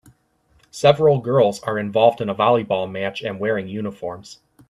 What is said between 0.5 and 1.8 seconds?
Several girls are